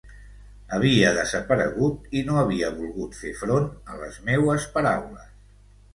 [0.77, 5.29] Havia desaparegut i no havia volgut fer front a les meues paraules.